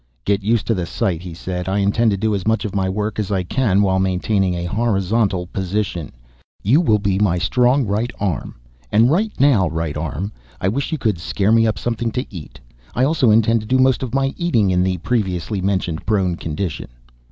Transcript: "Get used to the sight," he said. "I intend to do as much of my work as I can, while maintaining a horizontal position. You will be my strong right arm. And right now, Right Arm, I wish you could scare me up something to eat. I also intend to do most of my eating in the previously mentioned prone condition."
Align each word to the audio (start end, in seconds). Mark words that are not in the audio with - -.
"Get 0.25 0.41
used 0.41 0.65
to 0.65 0.73
the 0.73 0.87
sight," 0.87 1.21
he 1.21 1.35
said. 1.35 1.69
"I 1.69 1.77
intend 1.77 2.09
to 2.09 2.17
do 2.17 2.33
as 2.33 2.47
much 2.47 2.65
of 2.65 2.73
my 2.73 2.89
work 2.89 3.19
as 3.19 3.31
I 3.31 3.43
can, 3.43 3.83
while 3.83 3.99
maintaining 3.99 4.55
a 4.55 4.65
horizontal 4.65 5.45
position. 5.45 6.11
You 6.63 6.81
will 6.81 6.97
be 6.97 7.19
my 7.19 7.37
strong 7.37 7.85
right 7.85 8.09
arm. 8.19 8.55
And 8.91 9.11
right 9.11 9.31
now, 9.39 9.69
Right 9.69 9.95
Arm, 9.95 10.31
I 10.59 10.69
wish 10.69 10.91
you 10.91 10.97
could 10.97 11.19
scare 11.19 11.51
me 11.51 11.67
up 11.67 11.77
something 11.77 12.09
to 12.13 12.25
eat. 12.33 12.59
I 12.95 13.03
also 13.03 13.29
intend 13.29 13.61
to 13.61 13.67
do 13.67 13.77
most 13.77 14.01
of 14.01 14.15
my 14.15 14.33
eating 14.37 14.71
in 14.71 14.81
the 14.81 14.97
previously 14.97 15.61
mentioned 15.61 16.03
prone 16.07 16.35
condition." 16.35 16.87